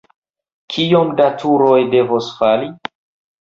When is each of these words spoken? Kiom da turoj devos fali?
Kiom 0.75 1.11
da 1.19 1.27
turoj 1.43 1.77
devos 1.93 2.31
fali? 2.41 2.73